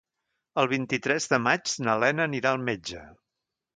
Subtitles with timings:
[0.61, 3.05] El vint-i-tres de maig na Lena anirà al metge.